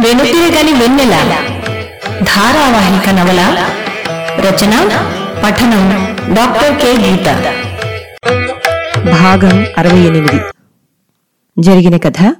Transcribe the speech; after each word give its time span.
వెనుతిరగని 0.00 0.72
వెన్నెల 0.72 1.14
ధారావాహిక 2.22 3.10
నవల 3.10 3.40
రచన 4.38 4.74
పఠనం 5.44 6.16
డాక్టర్ 6.34 6.80
కె. 6.80 6.92
గీత. 6.96 7.28
భాగం 9.12 9.66
అరవై 9.78 9.98
ఎనిమిది. 9.98 10.38
జరిగిన 11.58 11.96
కథ 11.96 12.34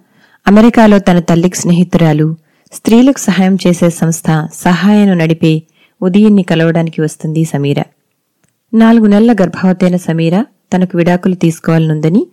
అమెరికాలో 0.47 0.99
తన 0.99 1.19
తల్లికి 1.19 1.57
స్నేహితురాలు 1.57 2.37
స్త్రీలకు 2.73 3.19
సహాయం 3.19 3.59
చేసే 3.67 3.91
సంస్థ 3.91 4.49
సహాయను 4.65 5.15
నడిపే 5.15 5.63
ఉదయన్ని 6.03 6.43
కలవడానికి 6.43 7.01
వస్తుంది 7.01 7.45
సమీర. 7.45 7.83
నాలుగు 8.75 9.07
నెలల 9.07 9.33
గర్భవతైన 9.33 9.97
సమీర 9.97 10.43
తనకు 10.43 10.99
విడాకులు 10.99 11.35
తీసుకోవాలనుందని 11.35 12.27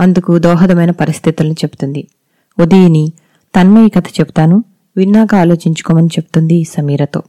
అందుకు 0.00 0.38
దోహదమైన 0.38 0.90
పరిస్థితులను 0.90 1.52
చెప్తుంది. 1.52 2.08
ఉదయని 2.58 3.12
తన్మయి 3.56 3.88
కథ 3.88 4.04
చెప్తాను 4.20 4.64
విన్నాక 4.96 5.34
ఆలోచించుకోమని 5.34 6.06
చెప్తుంది 6.06 6.64
సమీరతో. 6.64 7.22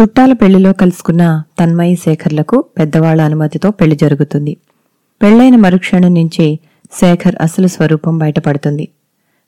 చుట్టాల 0.00 0.32
పెళ్ళిలో 0.32 0.72
కలుసుకున్న 0.72 1.42
తన్మయి 1.60 1.96
శేఖర్లకు 1.96 2.64
పెద్దవాళ్ళ 2.78 3.22
అనుమతితో 3.22 3.70
పెళ్ళి 3.70 3.96
జరుగుతుంది. 3.96 4.56
పెళ్ళైన 5.22 5.56
మరుక్షణం 5.56 6.14
నుంచే 6.14 6.58
శేఖర్ 6.92 7.36
అసలు 7.40 7.66
స్వరూపం 7.66 8.18
బయటపడుతుంది. 8.18 8.88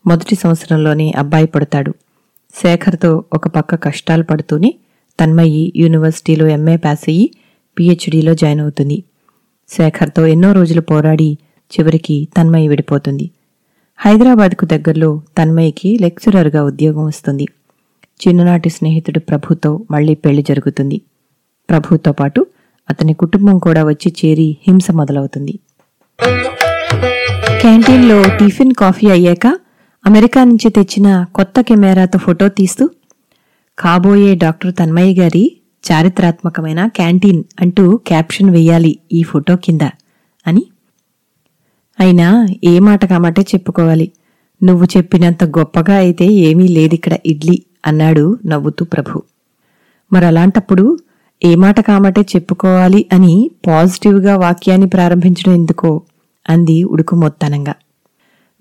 మొదటి 0.07 0.34
సంవత్సరంలోనే 0.34 1.12
అబ్బాయి 1.19 1.47
పడతాడు. 1.47 1.95
శేఖర్తో 2.55 3.25
ఒక 3.33 3.48
పక్క 3.48 3.75
కష్టాలు 3.75 4.23
పడుతూనే 4.23 4.75
తన్మయి 5.21 5.73
యూనివర్సిటీలో 5.77 6.47
ఎంఏ 6.47 6.77
పాస్ 6.77 7.05
అయ్యి 7.09 7.30
పిహెచ్డీలో 7.79 8.34
జాయిన్ 8.34 8.61
అవుతుంది. 8.61 9.05
శేఖర్తో 9.69 10.27
ఎన్నో 10.27 10.53
రోజులు 10.53 10.81
పోరాడి 10.81 11.39
చివరికి 11.73 12.28
తన్మయి 12.37 12.69
విడిపోతుంది. 12.69 13.31
హైదరాబాద్కు 13.98 14.64
దగ్గరలో 14.64 15.22
తన్మయికి 15.39 15.98
లెక్చరర్గా 16.00 16.64
ఉద్యోగం 16.64 17.05
వస్తుంది. 17.05 17.47
చిన్ననాటి 18.22 18.69
స్నేహితుడు 18.69 19.19
ప్రభుతో 19.19 19.81
మళ్ళీ 19.91 20.14
పెళ్ళి 20.14 20.42
జరుగుతుంది. 20.42 21.00
ప్రభుతో 21.70 22.12
పాటు 22.12 22.47
అతని 22.91 23.15
కుటుంబం 23.15 23.59
కూడా 23.59 23.84
వచ్చి 23.84 24.15
చేరి 24.20 24.56
హింస 24.69 24.91
మొదలవుతుంది. 24.91 25.59
క్యాంటీన్లో 27.61 28.22
టిఫిన్ 28.39 28.72
కాఫీ 28.72 29.11
అయ్యాక 29.11 29.47
అమెరికా 30.06 30.44
నుంచి 30.44 30.70
తెచ్చిన 30.70 31.27
కొత్త 31.34 31.61
కెమెరాతో 31.61 32.19
ఫోటో 32.19 32.48
తీస్తూ 32.48 32.91
కాబోయే 33.78 34.34
డాక్టర్ 34.34 34.75
తన్మయ్య 34.75 35.23
గారి 35.23 35.45
చారిత్రాత్మకమైన 35.84 36.87
క్యాంటీన్ 36.87 37.45
అంటూ 37.61 37.97
క్యాప్షన్ 38.06 38.51
వెయ్యాలి 38.51 38.98
ఈ 39.12 39.23
ఫోటో 39.23 39.56
కింద 39.56 39.84
అని. 40.47 40.62
అయినా 42.00 42.47
ఏ 42.65 42.78
మాట 42.78 43.05
కామాటే 43.05 43.43
చెప్పుకోవాలి. 43.43 44.12
నువ్వు 44.62 44.87
చెప్పినంత 44.97 45.45
గొప్పగా 45.45 45.95
అయితే 45.95 46.27
ఏమీ 46.27 46.69
లేదిక్కడ 46.69 47.17
ఇడ్లీ 47.27 47.62
అన్నాడు 47.87 48.39
నవ్వుతూ 48.47 48.84
ప్రభు. 48.84 49.23
మరలాంటప్పుడు 50.12 50.98
ఏ 51.45 51.55
మాట 51.55 51.81
కామాటే 51.81 52.20
చెప్పుకోవాలి 52.20 53.06
అని 53.12 53.50
పాజిటివ్గా 53.67 54.37
వాక్యాన్ని 54.37 54.89
ప్రారంభించడం 54.89 55.53
ఎందుకో 55.53 56.03
అంది 56.48 56.84
ఉడుకు 56.84 57.17
మొత్తనంగా 57.17 57.75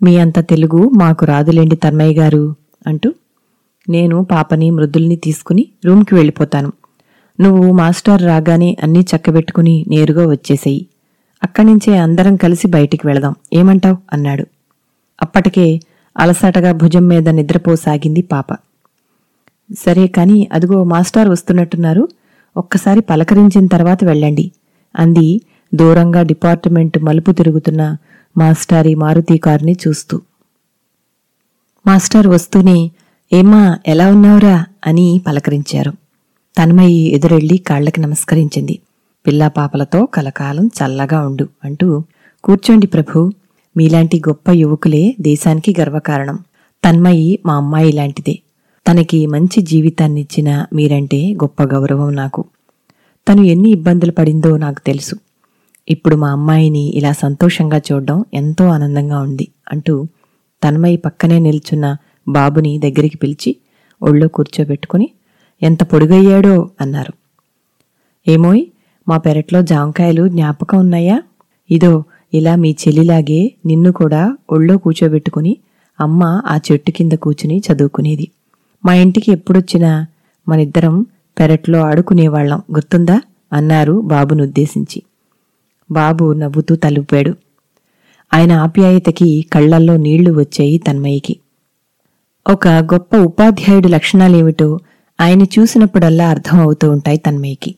మీ 0.01 0.17
అంత 0.17 0.39
తెలుగు 0.49 0.89
మాకు 0.99 1.25
రాదులేండి 1.25 1.75
తన్మయ్య 1.75 2.13
గారు 2.13 2.55
అంటూ 2.87 3.09
నేను 3.89 4.23
పాపని 4.23 4.71
మృదుల్ని 4.71 5.15
తీసుకుని 5.15 5.67
రూమ్కి 5.85 6.15
వెళ్ళిపోతాను. 6.15 6.73
నువ్వు 7.41 7.71
మాస్టర్ 7.71 8.21
రాగానే 8.21 8.77
అన్నీ 8.83 8.99
చక్కబెట్టుకుని 8.99 9.85
నేరుగా 9.87 10.27
వచ్చేసేయి. 10.27 10.87
అక్కడి 11.43 11.67
నుంచే 11.67 11.97
అందరం 11.97 12.35
కలిసి 12.35 12.67
బయటికి 12.67 13.07
వెళదాం. 13.07 13.35
ఏమంటావ్? 13.53 13.97
అన్నాడు. 14.13 14.45
అప్పటికే 15.21 15.79
అలసటగా 16.17 16.71
భుజం 16.71 17.07
మీద 17.07 17.29
నిద్రపోసాగింది 17.29 18.21
పాప. 18.21 18.53
సరే 19.79 20.07
కాని 20.07 20.47
అదిగో 20.53 20.83
మాస్టార్ 20.83 21.29
వస్తున్నట్టున్నారు. 21.29 22.07
ఒక్కసారి 22.57 23.01
పలకరించిన 23.01 23.67
తర్వాత 23.67 24.03
వెళ్ళండి. 24.03 24.51
అంది 24.99 25.41
దూరంగా 25.73 26.21
డిపార్ట్మెంట్ 26.21 26.99
మలుపు 26.99 27.31
తిరుగుతున్న 27.31 27.97
మాస్టారి 28.37 28.95
మారుతి 28.95 29.37
కారుని 29.37 29.75
చూస్తూ. 29.87 30.21
మాస్టర్ 31.87 32.27
వస్తూనే 32.27 32.91
ఏమ్మా 33.33 33.79
ఎలా 33.87 34.09
ఉన్నావురా 34.09 34.65
అని 34.87 35.21
పలకరించారు. 35.27 35.91
తన్మయి 36.57 37.13
ఎదురెళ్ళి 37.13 37.57
కాళ్ళకి 37.57 38.01
నమస్కరించింది. 38.01 38.79
పిల్లా 39.27 39.47
పాపలతో 39.47 40.05
కలకాలం 40.05 40.67
చల్లగా 40.67 41.25
ఉండు 41.25 41.49
అంటూ 41.63 42.03
కూర్చోండి 42.43 42.87
ప్రభు 42.87 43.31
మీలాంటి 43.77 44.19
గొప్ప 44.19 44.51
యువకులే 44.51 45.15
దేశానికి 45.21 45.75
గర్వకారణం. 45.79 46.39
తన్మయి 46.85 47.39
మా 47.45 47.55
అమ్మాయి 47.55 47.91
లాంటిదే. 47.91 48.39
తనకి 48.89 49.27
మంచి 49.27 49.61
జీవితాన్నిచ్చిన 49.61 50.65
మీరంటే 50.73 51.33
గొప్ప 51.33 51.63
గౌరవం 51.63 52.15
నాకు. 52.15 52.45
తను 53.29 53.41
ఎన్ని 53.41 53.69
ఇబ్బందులు 53.69 54.11
పడిందో 54.11 54.57
నాకు 54.57 54.81
తెలుసు. 54.85 55.15
ఇప్పుడు 55.89 56.15
మా 56.15 56.31
అమ్మాయిని 56.31 56.85
ఇలా 56.95 57.11
సంతోషంగా 57.11 57.81
చూడడం 57.91 58.25
ఎంతో 58.33 58.67
ఆనందంగా 58.67 59.19
ఉంది 59.19 59.47
అంటూ 59.71 60.07
తన్మయి 60.63 60.97
పక్కనే 60.97 61.39
నిల్చున్న 61.39 61.97
బాబుని 62.31 62.77
దగ్గరికి 62.77 63.17
పిలిచి 63.17 63.55
ఒళ్ళో 64.01 64.27
కూర్చోబెట్టుకుని 64.27 65.09
ఎంత 65.63 65.83
పొడుగయ్యాడో 65.83 66.69
అన్నారు. 66.81 67.13
ఏమోయ్ 68.27 68.65
మా 69.07 69.17
పెరట్లో 69.17 69.61
జాంకాయలు 69.61 70.27
జ్ఞాపకం 70.27 70.79
ఉన్నాయా? 70.79 71.23
ఇదో 71.71 72.03
ఇలా 72.33 72.55
మీ 72.55 72.75
చెల్లిలాగే 72.81 73.51
నిన్ను 73.65 73.91
కూడా 73.91 74.37
ఒళ్ళో 74.49 74.77
కూర్చోబెట్టుకుని 74.77 75.57
అమ్మ 75.99 76.41
ఆ 76.45 76.59
చెట్టు 76.71 76.91
కింద 76.91 77.11
కూర్చుని 77.11 77.61
చదువుకునేది. 77.67 78.27
మా 78.85 78.93
ఇంటికి 78.93 79.31
ఎప్పుడొచ్చినా 79.31 80.07
మనిద్దరం 80.47 81.05
పెరట్లో 81.39 81.79
ఆడుకునేవాళ్ళం 81.79 82.61
గుర్తుందా? 82.73 83.21
అన్నారు 83.53 84.01
బాబునుద్దేశించి 84.01 85.03
బాబు 85.91 86.33
నవ్వుతూ 86.33 86.75
తలుపాడు. 86.75 87.35
ఆయన 88.33 88.51
ఆప్యాయతకి 88.51 89.45
కళ్ళల్లో 89.53 89.97
నీళ్ళు 89.97 90.39
వచ్చాయి 90.39 90.77
తన్మయికి 90.77 91.39
ఒక 92.49 92.67
గొప్ప 92.67 93.15
ఉపాధ్యాయుడి 93.15 93.87
లక్షణాలేమిటో 93.87 94.79
ఆయన 95.21 95.41
చూసినప్పుడల్లా 95.41 96.29
అర్థం 96.29 96.59
అవుతూ 96.59 96.91
ఉంటాయి 96.91 97.17
తన్మయ్యకి. 97.17 97.75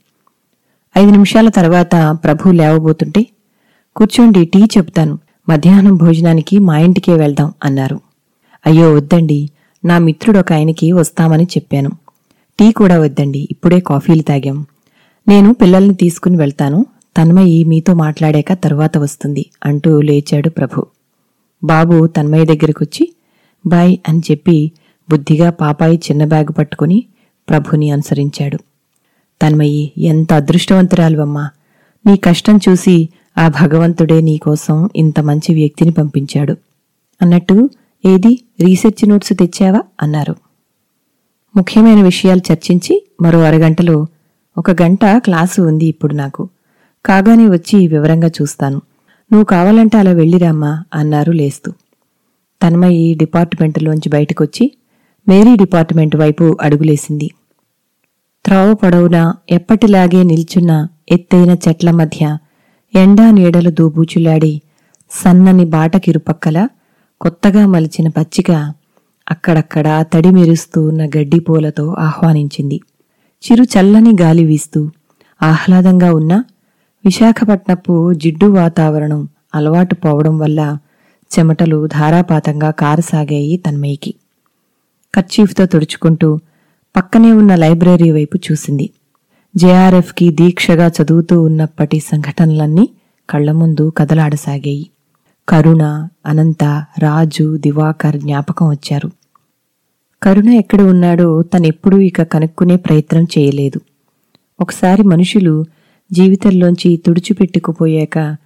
ఐదు 0.98 1.12
నిమిషాల 1.12 1.50
తర్వాత 1.50 2.18
ప్రభు 2.24 2.50
లేవబోతుంటే 2.50 3.26
కూర్చోండి 3.96 4.46
టీ 4.46 4.60
చెప్తాను 4.60 5.20
మధ్యాహ్నం 5.50 5.96
భోజనానికి 5.96 6.60
మా 6.60 6.80
ఇంటికే 6.80 7.14
వెళ్దాం 7.14 7.54
అన్నారు. 7.64 8.00
అయ్యో 8.66 8.94
వద్దండి. 8.94 9.50
నా 9.86 9.98
మిత్రుడు 9.98 10.40
ఒక 10.40 10.54
ఆయనకి 10.54 10.92
వస్తామని 10.92 11.44
చెప్పాను. 11.44 11.90
టీ 12.60 12.72
కూడా 12.72 13.00
వద్దండి. 13.00 13.48
ఇప్పుడే 13.52 13.80
కాఫీలు 13.80 14.22
తాగాం. 14.22 14.66
నేను 15.28 15.54
పిల్లల్ని 15.54 15.94
తీసుకుని 15.94 16.38
వెళ్తాను. 16.38 16.86
తన్మయి 17.18 17.64
మీతో 17.64 17.94
మాట్లాడాక 17.94 18.54
తర్వాత 18.64 18.98
వస్తుంది 18.98 19.50
అంటూ 19.66 20.02
లేచాడు 20.02 20.50
ప్రభు. 20.50 20.86
బాబు 21.64 22.08
తన్మయ్య 22.08 22.46
దగ్గరకొచ్చి 22.46 23.13
బాయ్ 23.66 23.98
అని 24.08 24.22
చెప్పి 24.32 24.72
బుద్ధిగా 25.10 25.50
పాపాయి 25.50 25.98
చిన్న 25.98 26.26
బ్యాగ్ 26.26 26.58
పట్టుకుని 26.58 27.04
ప్రభుని 27.50 27.92
అనుసరించాడు. 27.92 28.58
తన్మయి 29.42 29.92
ఎంత 29.98 30.34
అదృష్టవంతురాలువమ్మా. 30.34 31.50
నీ 32.06 32.18
కష్టం 32.18 32.60
చూసి 32.70 33.10
ఆ 33.38 33.48
భగవంతుడే 33.48 34.22
నీకోసం 34.22 34.90
ఇంత 34.96 35.20
మంచి 35.20 35.54
వ్యక్తిని 35.54 35.92
పంపించాడు. 35.92 36.58
అన్నట్టు 37.22 37.70
ఏది? 38.06 38.44
రీసెర్చ్ 38.60 39.10
నోట్స్ 39.10 39.34
తెచ్చావా? 39.34 39.82
అన్నారు. 40.02 40.36
ముఖ్యమైన 41.56 42.04
విషయాలు 42.04 42.42
చర్చించి 42.52 43.08
మరో 43.22 43.42
అరగంటలో 43.42 44.08
ఒక 44.58 44.82
గంట 44.82 45.00
క్లాసు 45.06 45.62
ఉంది 45.62 45.86
ఇప్పుడు 45.86 46.14
నాకు. 46.14 46.50
కాగానే 47.06 47.48
వచ్చి 47.48 47.88
వివరంగా 47.88 48.28
చూస్తాను. 48.28 48.78
నువ్వు 49.32 49.46
కావాలంటే 49.46 49.98
అలా 49.98 50.12
వెళ్ళిరామ్మా 50.12 50.84
అన్నారు 50.94 51.32
లేస్తూ. 51.32 51.74
తన్మయి 52.64 53.14
డిపార్ట్మెంటులోంచి 53.14 54.10
బయటకొచ్చి 54.10 54.66
మేరీ 55.28 55.56
డిపార్ట్మెంట్ 55.56 56.16
వైపు 56.16 56.58
అడుగులేసింది. 56.62 57.28
త్రోవ 58.46 58.74
పొడవున 58.74 59.34
ఎప్పటిలాగే 59.52 60.24
నిల్చున్న 60.24 60.72
ఎత్తైన 61.12 61.58
చెట్ల 61.68 61.92
మధ్య 61.92 62.38
ఎండా 62.96 63.32
నీడలు 63.32 63.70
దూబూచులాడి 63.70 64.62
సన్నని 65.12 65.66
బాటకిరుపక్కల 65.66 66.68
కొత్తగా 67.22 67.66
మలిచిన 67.66 68.08
పచ్చిక 68.08 68.52
అక్కడక్కడా 69.32 70.02
తడి 70.04 70.30
మెరుస్తూ 70.30 70.88
ఉన్న 70.88 71.06
గడ్డి 71.06 71.40
పూలతో 71.40 71.96
ఆహ్వానించింది. 72.00 72.82
చిరు 73.44 73.64
చల్లని 73.64 74.12
గాలి 74.22 74.44
వీస్తూ 74.44 74.92
ఆహ్లాదంగా 75.44 76.14
ఉన్న 76.14 76.34
విశాఖపట్నపు 77.06 78.14
జిడ్డు 78.14 78.46
వాతావరణం 78.46 79.22
అలవాటు 79.56 79.96
పోవడం 79.96 80.40
వల్ల 80.40 80.78
చెమటలు 81.32 81.88
ధారాపాతంగా 81.88 82.72
కారసాగాయి 82.72 83.58
తన్మయికి 83.58 84.14
కర్చీఫ్తో 85.16 85.66
తుడుచుకుంటూ 85.66 86.40
పక్కనే 86.96 87.32
ఉన్న 87.32 87.56
లైబ్రరీ 87.56 88.12
వైపు 88.12 88.38
చూసింది. 88.38 88.90
జేఆర్ఎఫ్కి 89.56 90.30
దీక్షగా 90.30 90.88
చదువుతూ 90.88 91.42
ఉన్నప్పటి 91.42 92.00
సంఘటనలన్నీ 92.00 92.90
కళ్ళ 93.30 93.52
ముందు 93.52 93.94
కదలాడసాగాయి. 93.98 94.90
కరుణ 95.50 96.08
అనంత 96.26 96.64
రాజు 97.00 97.58
దివాకర్ 97.58 98.18
జ్ఞాపకం 98.18 98.70
వచ్చారు. 98.70 99.12
కరుణ 100.24 100.50
ఎక్కడ 100.50 100.82
ఉన్నాడో 100.82 101.44
తనెప్పుడూ 101.44 101.98
ఇక 102.00 102.24
కనుక్కునే 102.24 102.76
ప్రయత్నం 102.76 103.24
చేయలేదు. 103.24 103.82
ఒకసారి 104.60 105.04
మనుషులు 105.04 105.66
జీవితంలోంచి 106.12 106.98
తుడిచిపెట్టుకుపోయాక 106.98 108.38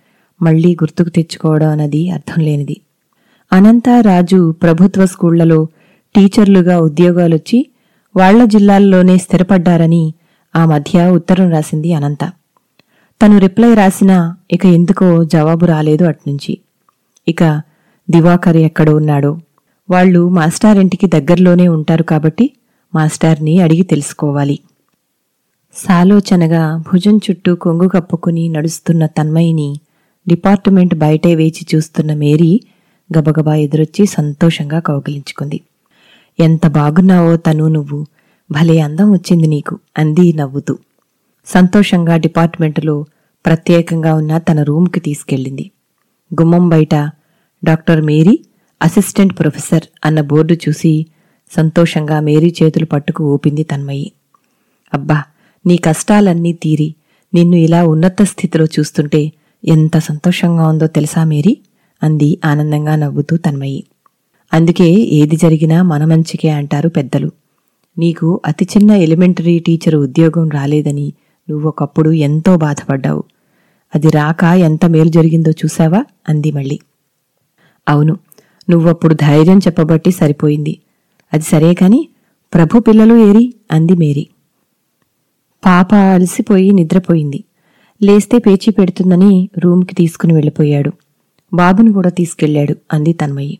మళ్ళీ 0.41 0.73
గుర్తుకు 0.73 1.09
తెచ్చుకోవడం 1.09 1.69
అన్నది 1.69 2.09
అర్థం 2.09 2.43
లేనిది. 2.43 2.81
అనంత 3.53 3.89
రాజు 4.01 4.51
ప్రభుత్వ 4.51 5.05
స్కూళ్ళలో 5.05 5.67
టీచర్లుగా 6.15 6.79
ఉద్యోగాలొచ్చి 6.79 7.69
వాళ్ళ 8.17 8.45
జిల్లాల్లోనే 8.45 9.17
స్థిరపడ్డారని 9.17 10.13
ఆ 10.55 10.65
మధ్య 10.65 11.07
ఉత్తరం 11.07 11.49
రాసింది 11.49 11.93
అనంత. 11.93 12.31
తను 13.21 13.37
రిప్లై 13.37 13.73
రాసినా 13.73 14.37
ఇక 14.51 14.65
ఎందుకో 14.65 15.23
జవాబు 15.23 15.65
రాలేదు 15.65 16.05
అట్నుంచి. 16.05 16.57
ఇక 17.27 17.61
దివాకర్ 18.09 18.57
ఎక్కడ 18.57 18.89
ఉన్నాడో. 18.89 19.39
వాళ్ళు 19.89 20.29
మాస్టారింటికి 20.29 21.07
దగ్గరలోనే 21.07 21.67
ఉంటారు 21.67 22.03
కాబట్టి 22.03 22.51
మాస్టార్ని 22.95 23.61
అడిగి 23.61 23.83
తెలుసుకోవాలి. 23.83 24.59
సాలోచనగా 25.73 26.77
భుజం 26.77 27.17
చుట్టూ 27.17 27.55
కొంగు 27.55 27.87
కప్పుకుని 27.87 28.49
నడుస్తున్న 28.49 29.05
తన్మయిని 29.05 29.79
డిపార్ట్మెంట్ 30.27 30.95
బయటే 30.95 31.35
వేచి 31.35 31.65
చూస్తున్న 31.75 32.13
మేరీ 32.13 32.61
గబగబా 33.17 33.55
ఎదురొచ్చి 33.55 34.05
సంతోషంగా 34.05 34.79
కౌగిలించుకుంది. 34.79 35.61
ఎంత 36.39 36.67
బాగున్నావో 36.67 37.37
తను 37.37 37.67
నువ్వు. 37.67 38.05
భలే 38.51 38.79
అందం 38.79 39.11
వచ్చింది 39.11 39.47
నీకు. 39.47 39.79
అంది 39.97 40.33
నవ్వుతూ. 40.33 40.77
సంతోషంగా 41.45 42.17
డిపార్ట్మెంటులో 42.17 43.05
ప్రత్యేకంగా 43.45 44.13
ఉన్న 44.13 44.37
తన 44.37 44.63
రూమ్కి 44.63 44.99
తీసుకెళ్ళింది. 44.99 45.71
గుమ్మం 46.33 46.69
బయట 46.69 46.95
డాక్టర్ 47.63 48.01
మేరీ 48.01 48.39
అసిస్టెంట్ 48.81 49.39
ప్రొఫెసర్ 49.39 49.83
అన్న 50.05 50.21
బోర్డు 50.21 50.53
చూసి 50.53 51.05
సంతోషంగా 51.55 52.19
మేరీ 52.19 52.55
చేతులు 52.63 52.85
పట్టుకు 52.85 53.23
ఊపింది 53.23 53.63
తన్మయి. 53.63 54.11
అబ్బా 54.93 55.23
నీ 55.65 55.77
కష్టాలన్నీ 55.77 56.53
తీరి 56.53 56.95
నిన్ను 57.33 57.55
ఇలా 57.55 57.83
ఉన్నత 57.83 58.21
స్థితిలో 58.21 58.65
చూస్తుంటే 58.65 59.31
ఎంత 59.65 59.97
సంతోషంగా 59.97 60.67
ఉందో 60.67 60.87
తెలుసా 60.87 61.23
మేరీ? 61.23 61.57
అంది 62.03 62.37
ఆనందంగా 62.45 62.95
నవ్వుతూ 62.95 63.37
తన్మయి. 63.37 63.83
అందుకే 64.53 64.89
ఏది 64.89 65.35
జరిగినా 65.35 65.83
మన 65.83 66.05
మంచికే 66.05 66.49
అంటారు 66.49 66.89
పెద్దలు. 66.89 67.31
నీకు 67.97 68.41
అతి 68.45 68.67
చిన్న 68.77 68.91
ఎలిమెంటరీ 68.91 69.59
టీచర్ 69.59 69.95
ఉద్యోగం 69.95 70.49
రాలేదని 70.49 71.13
నువ్వొకప్పుడు 71.49 72.09
ఎంతో 72.09 72.57
బాధపడ్డావు. 72.57 73.23
అది 73.95 74.09
రాక 74.09 74.43
ఎంత 74.43 74.85
మేలు 74.85 75.09
జరిగిందో 75.09 75.51
చూసావా 75.51 76.05
అంది 76.29 76.51
మళ్ళీ. 76.51 76.79
అవును 77.89 78.17
నువ్వప్పుడు 78.69 79.13
ధైర్యం 79.13 79.57
చెప్పబట్టి 79.57 80.11
సరిపోయింది. 80.11 80.77
అది 81.33 81.43
సరే 81.43 81.73
కాని 81.73 82.09
ప్రభు 82.53 82.79
పిల్లలు 82.79 83.15
ఏరి? 83.15 83.53
అంది 83.71 83.93
మేరీ. 83.93 84.27
పాప 85.65 85.95
అలసిపోయి 85.95 86.71
నిద్రపోయింది. 86.71 87.43
లేస్తే 88.01 88.37
పేచీ 88.37 88.71
పెడుతుందని 88.71 89.49
రూమ్కి 89.59 89.95
తీసుకుని 89.95 90.33
వెళ్ళిపోయాడు. 90.33 90.91
బాబుని 91.53 91.93
కూడా 91.93 92.09
తీసుకెళ్ళాడు 92.09 92.75
అంది 92.93 93.13
తన్మయి. 93.13 93.57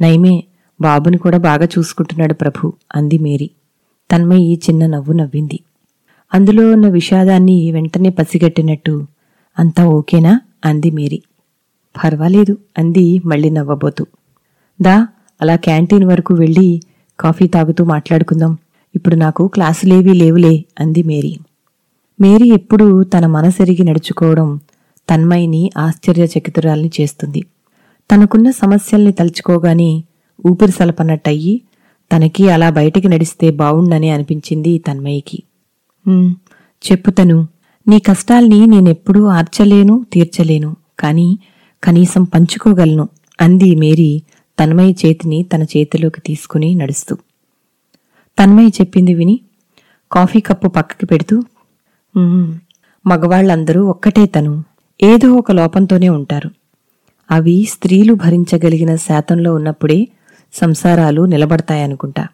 నయమే 0.00 0.44
బాబుని 0.80 1.18
కూడా 1.18 1.38
బాగా 1.38 1.64
చూసుకుంటున్నాడు 1.64 2.34
ప్రభు 2.34 2.72
అంది 2.94 3.18
మేరీ. 3.18 3.50
తన్మయి 4.10 4.54
చిన్న 4.54 4.86
నవ్వు 4.86 5.12
నవ్వింది. 5.12 5.60
అందులో 6.34 6.72
ఉన్న 6.72 6.88
విషాదాన్ని 6.88 7.72
వెంటనే 7.72 8.08
పసిగట్టినట్టు 8.08 9.06
అంతా 9.58 9.86
ఓకేనా? 9.86 10.40
అంది 10.64 10.90
మేరీ. 10.90 11.22
పర్వాలేదు 11.94 12.58
అంది 12.78 13.20
మళ్ళీ 13.26 13.50
నవ్వబోతూ. 13.50 14.06
దా 14.80 15.08
అలా 15.42 15.56
క్యాంటీన్ 15.56 16.04
వరకు 16.04 16.34
వెళ్ళి 16.34 16.82
కాఫీ 17.20 17.46
తాగుతూ 17.46 17.84
మాట్లాడుకుందాం. 17.84 18.58
ఇప్పుడు 18.94 19.14
నాకు 19.14 19.48
క్లాసులేవీ 19.48 20.12
లేవులే 20.12 20.64
అంది 20.80 21.02
మేరీ. 21.02 21.36
మేరీ 22.22 22.48
ఎప్పుడూ 22.52 22.86
తన 23.12 23.26
మనసెరిగి 23.26 23.84
నడుచుకోవడం 23.84 24.48
తన్మయిని 25.08 25.62
ఆశ్చర్యచకితురాల్ని 25.76 26.90
చేస్తుంది. 27.00 27.40
తనకున్న 28.10 28.48
సమస్యల్ని 28.50 29.12
తలుచుకోగానే 29.12 29.90
ఊపిరి 30.44 30.72
సలపనట్టయి 30.72 31.54
తనకి 32.10 32.44
అలా 32.50 32.68
బయటికి 32.70 33.08
నడిస్తే 33.08 33.50
బావుండని 33.50 34.10
అనిపించింది 34.10 34.78
తన్మయికి. 34.78 35.38
చెప్పుతను 36.82 37.38
నీ 37.86 37.98
కష్టాల్ని 37.98 38.66
నేనెప్పుడూ 38.66 39.24
ఆర్చలేను 39.38 39.94
తీర్చలేను 40.12 40.70
కాని 41.00 41.28
కనీసం 41.82 42.22
పంచుకోగలను 42.24 43.04
అంది 43.38 43.74
మేరీ 43.74 44.10
తన్మయి 44.58 44.92
చేతిని 45.00 45.38
తన 45.42 45.62
చేతిలోకి 45.72 46.20
తీసుకుని 46.20 46.74
నడుస్తూ. 46.74 47.14
తన్మయి 48.38 48.68
చెప్పింది 48.68 49.14
విని 49.14 49.36
కాఫీ 50.10 50.40
కప్పు 50.40 50.68
పక్కకి 50.68 51.06
పెడుతూ 51.06 51.36
మగవాళ్ళందరూ 53.06 53.86
ఒక్కటే 53.86 54.26
తను. 54.26 54.64
ఏదో 55.02 55.28
ఒక 55.28 55.52
లోపంతోనే 55.52 56.08
ఉంటారు. 56.08 56.50
అవి 57.30 57.66
స్త్రీలు 57.70 58.14
భరించగలిగిన 58.14 58.96
శాతంలో 58.96 59.54
ఉన్నప్పుడే 59.54 60.08
సంసారాలు 60.52 61.22
నిలబడతాయనుకుంటా. 61.22 62.28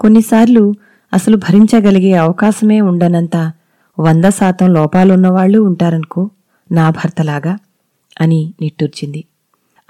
కొన్నిసార్లు 0.00 0.74
అసలు 1.12 1.36
భరించగలిగే 1.36 2.12
అవకాశమే 2.12 2.80
ఉండనంత 2.80 3.52
వంద 3.98 4.24
శాతం 4.24 4.72
లోపాలున్నవాళ్ళు 4.72 5.60
ఉంటారనుకో 5.60 6.30
నా 6.72 6.90
భర్తలాగా 6.90 7.58
అని 8.20 8.54
నిట్టూర్చింది. 8.60 9.24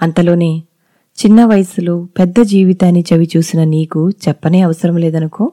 అంతలోనే 0.01 0.63
చిన్న 1.25 1.45
వయసులో 1.45 2.07
పెద్ద 2.19 2.35
జీవితాన్ని 2.41 3.05
చవి 3.13 3.29
చూసిన 3.37 3.63
నీకు 3.63 4.09
చెప్పనే 4.09 4.61
అవసరం 4.61 4.97
లేదనుకో 4.97 5.51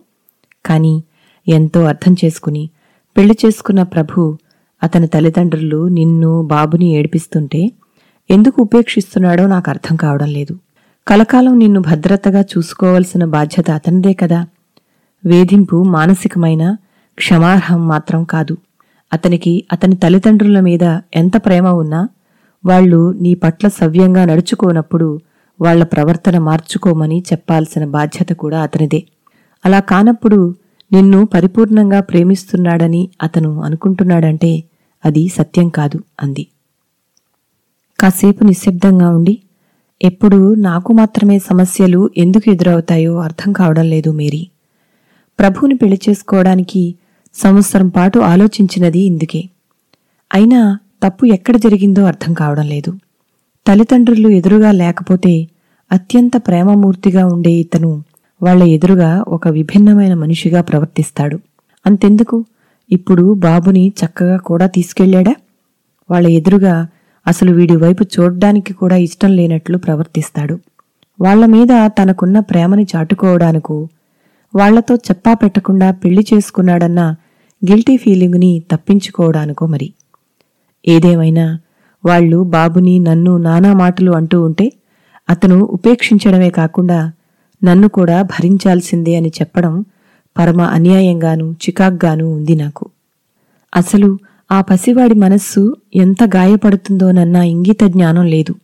కాని 0.66 1.02
ఎంతో 1.48 1.84
అర్థం 1.84 2.16
చేసుకుని 2.24 2.70
పెళ్ళి 3.18 3.36
చేసుకున్న 3.46 3.82
ప్రభు 3.82 4.38
అతని 4.82 5.06
తల్లిదండ్రులు 5.06 5.88
నిన్ను 5.88 6.42
బాబుని 6.42 6.88
ఏడిపిస్తుంటే 6.92 7.70
ఎందుకు 8.30 8.62
ఉపేక్షిస్తున్నాడో 8.62 9.46
నాకు 9.46 9.70
అర్థం 9.70 9.96
కావడం 9.96 10.26
లేదు. 10.26 10.58
కలకాలం 11.08 11.58
నిన్ను 11.58 11.80
భద్రతగా 11.80 12.40
చూసుకోవలసిన 12.40 13.24
బాధ్యత 13.24 13.70
అతనిదే 13.70 14.12
కదా. 14.12 14.46
వేధింపు 15.24 15.82
మానసికమైన 15.82 16.76
క్షమార్హం 17.14 17.88
మాత్రం 17.88 18.24
కాదు. 18.24 18.56
అతనికి 19.12 19.64
అతని 19.72 19.96
తల్లిదండ్రుల 19.96 20.60
మీద 20.60 20.98
ఎంత 21.14 21.32
ప్రేమ 21.36 21.66
ఉన్నా 21.66 22.08
వాళ్ళు 22.64 23.12
నీ 23.12 23.34
పట్ల 23.34 23.68
సవ్యంగా 23.68 24.24
నడుచుకోనప్పుడు 24.24 25.20
వాళ్ళ 25.60 25.84
ప్రవర్తన 25.84 26.38
మార్చుకోమని 26.38 27.24
చెప్పాల్సిన 27.32 27.84
బాధ్యత 27.84 28.28
కూడా 28.28 28.62
అతనిదే. 28.62 29.06
అలా 29.64 29.80
కానప్పుడు 29.80 30.54
నిన్ను 30.92 31.24
పరిపూర్ణంగా 31.24 32.00
ప్రేమిస్తున్నాడని 32.00 33.08
అతను 33.22 33.62
అనుకుంటున్నాడంటే 33.62 34.64
అది 35.04 35.28
సత్యం 35.28 35.68
కాదు 35.68 36.00
అంది. 36.22 36.46
కాసేపు 38.00 38.44
నిశ్శబ్దంగా 38.44 39.08
ఉండి 39.10 39.38
ఎప్పుడు 40.02 40.54
నాకు 40.54 40.92
మాత్రమే 40.92 41.38
సమస్యలు 41.38 42.10
ఎందుకు 42.16 42.50
ఎదురవుతాయో 42.50 43.18
అర్థం 43.18 43.52
కావడం 43.52 43.84
లేదు 43.84 44.10
మేరీ. 44.10 44.48
ప్రభువుని 45.38 45.76
పెళ్ళి 45.76 46.00
చేసుకోవడానికి 46.08 46.94
సంవత్సరం 47.34 47.88
పాటు 47.88 48.18
ఆలోచించినది 48.18 48.98
ఇందుకే. 48.98 49.48
అయినా 50.34 50.78
తప్పు 51.02 51.26
ఎక్కడ 51.26 51.56
జరిగిందో 51.56 52.04
అర్థం 52.04 52.34
కావడం 52.34 52.66
లేదు. 52.66 52.92
తల్లిదండ్రులు 53.66 54.28
ఎదురుగా 54.28 54.72
లేకపోతే 54.72 55.48
అత్యంత 55.92 56.32
ప్రేమమూర్తిగా 56.36 57.26
ఉండే 57.26 57.50
ఇతను 57.50 58.04
వాళ్ళ 58.42 58.62
ఎదురుగా 58.62 59.24
ఒక 59.28 59.48
విభిన్నమైన 59.48 60.14
మనిషిగా 60.14 60.60
ప్రవర్తిస్తాడు. 60.60 61.40
అంతెందుకు? 61.86 62.44
ఇప్పుడు 62.90 63.34
బాబుని 63.34 63.92
చక్కగా 64.04 64.36
కూడా 64.36 64.66
తీసుకెళ్ళాడా? 64.66 65.34
వాళ్ళ 66.10 66.26
ఎదురుగా 66.26 66.88
అసలు 67.26 67.52
వీడి 67.52 67.76
వైపు 67.76 68.02
చూడ్డానికి 68.02 68.72
కూడా 68.72 68.96
ఇష్టం 68.96 69.36
లేనట్లు 69.36 69.78
ప్రవర్తిస్తాడు. 69.78 70.58
వాళ్ళ 71.20 71.46
మీద 71.46 71.68
తనకున్న 71.86 72.38
ప్రేమని 72.40 72.86
చాటుకోవడానికో 72.96 73.88
వాళ్ళతో 74.54 74.94
చెప్పా 74.94 75.34
పెట్టకుండా 75.34 75.90
పెళ్ళి 75.90 76.26
చేసుకున్నాడన్న 76.34 77.14
గిల్టీ 77.70 77.96
ఫీలింగ్ని 77.96 78.62
తప్పించుకోవడానికో 78.70 79.66
మరి. 79.66 79.92
ఏదేమైనా 80.88 81.58
వాళ్ళు 82.04 82.42
బాబుని 82.42 82.98
నన్ను 82.98 83.36
నానా 83.36 83.72
మాటలు 83.72 84.10
అంటూ 84.10 84.42
ఉంటే 84.42 84.72
అతను 85.30 85.58
ఉపేక్షించడమే 85.64 86.50
కాకుండా 86.50 87.12
నన్ను 87.64 87.88
కూడా 87.88 88.22
భరించాల్సిందే 88.22 89.16
అని 89.16 89.28
చెప్పడం 89.28 89.84
పరమ 90.38 90.60
అన్యాయంగాను 90.60 91.52
చికాగ్గానూ 91.52 92.30
ఉంది 92.30 92.54
నాకు. 92.54 92.86
అసలు 93.76 94.18
ఆ 94.52 94.60
పసివాడి 94.60 95.14
మనస్సు 95.14 95.76
ఎంత 95.96 96.24
గాయపడుతుందోనన్న 96.24 97.36
ఇంగిత 97.36 97.84
జ్ఞానం 97.84 98.26
లేదు. 98.26 98.54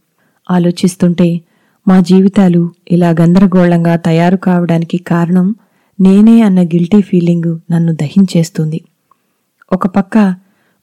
ఆలోచిస్తుంటే 0.51 1.41
మా 1.89 2.01
జీవితాలు 2.01 2.71
ఇలా 2.91 3.11
గందరగోళంగా 3.11 3.97
తయారు 3.97 4.37
కావడానికి 4.37 4.97
కారణం 4.99 5.55
నేనే 6.01 6.41
అన్న 6.41 6.63
గిల్టీ 6.63 7.01
ఫీలింగు 7.01 7.61
నన్ను 7.71 7.95
దహించేస్తుంది. 7.95 8.81
ఒక 9.73 9.87
పక్క 9.87 10.35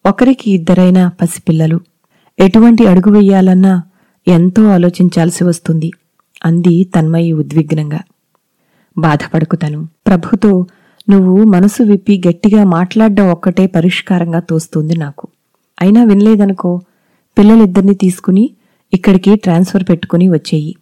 ఒకరికి 0.06 0.52
ఇద్దరైనా 0.52 1.12
పసిపిల్లలు. 1.22 1.80
ఎటువంటి 2.40 2.88
అడుగు 2.88 3.12
వెయ్యాలన్నా 3.12 3.84
ఎంతో 4.28 4.64
ఆలోచించాల్సి 4.68 5.44
వస్తుంది. 5.44 5.92
అంది 6.46 6.84
తన్మయి 6.84 7.32
ఉద్విగ్నంగా. 7.32 8.00
బాధపడకు 8.98 9.56
తను 9.56 9.88
ప్రభుతో 10.08 10.66
నువ్వు 11.10 11.44
మనసు 11.44 11.84
విప్పి 11.84 12.22
గట్టిగా 12.28 12.64
మాట్లాడడం 12.64 13.32
ఒక్కటే 13.32 13.68
పరిష్కారంగా 13.68 14.40
తోస్తుంది 14.40 14.98
నాకు. 14.98 15.28
అయినా 15.82 16.04
వినలేదనుకో 16.04 16.82
పిల్లలిద్దరిని 17.38 17.96
తీసుకుని 17.96 18.50
ఇక్కడికి 18.94 19.36
ట్రాన్స్ఫర్ 19.36 19.84
పెట్టుకుని 19.90 20.30
వచ్చేయి. 20.30 20.76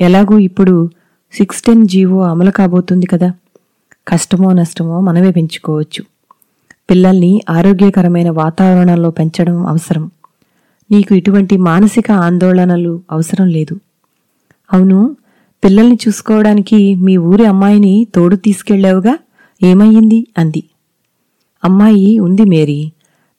ఎలాగూ 0.00 0.38
ఇప్పుడు 0.38 0.90
సిక్స్ 1.32 1.62
టెన్ 1.62 1.88
జీవో 1.88 2.22
అమలు 2.22 2.50
కాబోతుంది 2.50 3.06
కదా. 3.06 3.32
కష్టమో 4.08 4.52
నష్టమో 4.52 5.00
మనమే 5.00 5.30
పెంచుకోవచ్చు. 5.30 6.04
పిల్లల్ని 6.90 7.42
ఆరోగ్యకరమైన 7.50 8.30
వాతావరణంలో 8.30 9.10
పెంచడం 9.10 9.66
అవసరం. 9.66 10.10
నీకు 10.90 11.14
ఇటువంటి 11.14 11.56
మానసిక 11.56 12.10
ఆందోళనలు 12.10 13.02
అవసరం 13.10 13.46
లేదు. 13.46 13.80
అవును 14.70 15.16
పిల్లల్ని 15.62 15.98
చూసుకోవడానికి 16.08 16.94
మీ 16.94 17.16
ఊరి 17.16 17.46
అమ్మాయిని 17.46 18.06
తోడు 18.14 18.36
తీసుకెళ్ళావుగా? 18.36 19.14
ఏమయ్యింది? 19.62 20.26
అంది. 20.38 20.62
అమ్మాయి 21.64 22.18
ఉంది 22.18 22.44
మేరీ. 22.44 22.80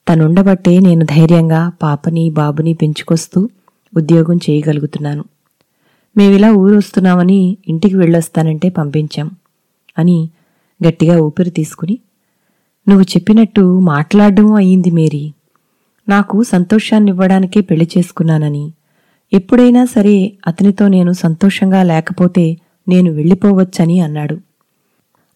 తనుండబట్టే 0.06 0.78
నేను 0.78 1.04
ధైర్యంగా 1.04 1.72
పాపని 1.82 2.30
బాబుని 2.30 2.74
పెంచుకొస్తూ 2.74 3.48
ఉద్యోగం 3.96 4.36
చేయగలుగుతున్నాను. 4.36 5.24
మేమిలా 6.16 6.52
ఊరొస్తున్నామని 6.52 7.40
ఇంటికి 7.68 7.96
వెళ్ళొస్తానంటే 7.96 8.68
పంపించాం 8.68 9.28
అని 9.98 10.18
గట్టిగా 10.80 11.20
ఊపిరి 11.20 11.50
తీసుకుని 11.50 11.96
నువ్వు 12.86 13.02
చెప్పినట్టు 13.02 13.78
మాట్లాడడం 13.84 14.54
అయ్యింది 14.54 14.90
మేరీ. 14.90 15.24
నాకు 16.08 16.42
సంతోషాన్నివ్వడానికే 16.42 17.60
పెళ్ళి 17.60 17.88
చేసుకున్నానని 17.96 18.64
ఎప్పుడైనా 19.32 19.84
సరే 19.84 20.32
అతనితో 20.46 20.88
నేను 20.88 21.12
సంతోషంగా 21.12 21.82
లేకపోతే 21.82 22.56
నేను 22.88 23.10
వెళ్ళిపోవచ్చని 23.10 24.00
అన్నాడు. 24.00 24.38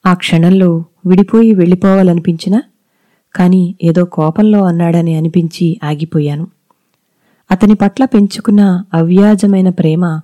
ఆ 0.07 0.15
క్షణంలో 0.15 0.85
విడిపోయి 1.07 1.55
వెళ్ళిపోవాలనిపించినా 1.55 2.63
కాని 3.35 3.75
ఏదో 3.83 4.05
కోపంలో 4.05 4.65
అన్నాడని 4.65 5.15
అనిపించి 5.15 5.81
ఆగిపోయాను. 5.85 6.49
అతని 7.51 7.75
పట్ల 7.75 8.05
పెంచుకున్న 8.05 8.85
అవ్యాజమైన 8.95 9.69
ప్రేమ 9.69 10.21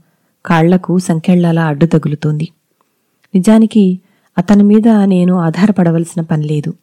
కాళ్ళకు 0.46 0.98
సంకెళ్ళలా 0.98 1.66
అడ్డు 1.66 1.86
తగులుతోంది. 1.86 2.48
నిజానికి 3.34 4.00
అతని 4.38 4.62
మీద 4.62 4.88
నేను 5.04 5.34
ఆధారపడవలసిన 5.34 6.22
పనిలేదు 6.22 6.74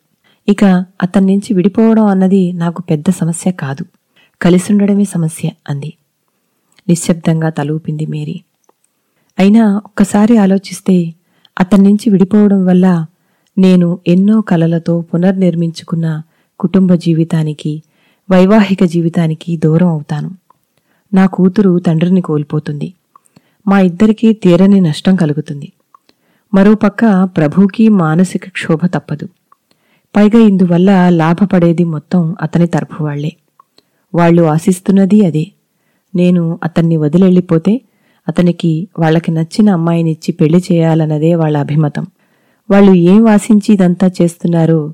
ఇక 0.50 0.86
అతని 1.04 1.26
నుంచి 1.26 1.54
విడిపోవడం 1.54 2.06
అన్నది 2.06 2.54
నాకు 2.54 2.82
పెద్ద 2.82 3.06
సమస్య 3.10 3.52
కాదు. 3.52 3.86
కలిసుండడమే 4.42 5.04
సమస్య 5.04 5.50
అంది. 5.70 5.94
నిశ్శబ్దంగా 6.90 7.50
తలూపింది 7.50 8.06
మేరీ. 8.06 8.42
అయినా 9.40 9.82
ఒక్కసారి 9.86 10.38
ఆలోచిస్తే 10.38 11.14
అతని 11.60 11.84
నుంచి 11.84 12.10
విడిపోవడం 12.10 12.66
వల్ల 12.66 13.06
నేను 13.58 14.00
ఎన్నో 14.08 14.42
కలలతో 14.42 15.02
పునర్నిర్మించుకున్న 15.02 16.22
కుటుంబ 16.60 16.94
జీవితానికి 16.94 17.84
వైవాహిక 18.32 18.84
జీవితానికి 18.84 19.58
దూరం 19.58 19.88
అవుతాను. 19.88 20.32
నా 21.14 21.26
కూతురు 21.26 21.80
తండ్రిని 21.80 22.22
కోల్పోతుంది. 22.22 22.94
మా 23.68 23.80
ఇద్దరికీ 23.80 24.34
తీరని 24.34 24.82
నష్టం 24.82 25.16
కలుగుతుంది. 25.16 25.72
మరోపక్క 26.54 27.24
ప్రభుకి 27.24 27.90
మానసిక 27.90 28.50
క్షోభ 28.50 28.80
తప్పదు. 28.86 29.30
పైగా 30.16 30.40
ఇందువల్ల 30.40 31.10
లాభపడేది 31.10 31.84
మొత్తం 31.84 32.36
అతని 32.42 32.68
తరఫు 32.68 33.04
వాళ్ళే 33.04 33.36
వాళ్ళు 34.16 34.42
ఆశిస్తున్నది 34.42 35.26
అదే. 35.26 35.52
నేను 36.16 36.60
అతన్ని 36.64 36.98
వదిలెళ్ళిపోతే 36.98 37.82
అతనికి 38.28 38.88
వాళ్ళకి 39.00 39.32
నచ్చిన 39.32 39.70
అమ్మాయినిచ్చి 39.70 40.32
పెళ్ళి 40.32 40.64
చేయాలన్నదే 40.72 41.36
వాళ్ళ 41.36 41.58
అభిమతం. 41.58 42.06
వాళ్ళు 42.72 42.94
ఏం 42.94 43.24
వాసించి 43.24 43.74
ఇదంతా 43.74 44.12
చేస్తున్నారో 44.22 44.94